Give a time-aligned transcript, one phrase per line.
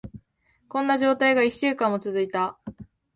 [0.67, 2.57] こんな状態が一週間以上も続いた。